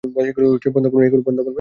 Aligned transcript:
এগুলো 0.21 0.47
বন্ধ 0.69 0.87
করবেন? 0.87 1.49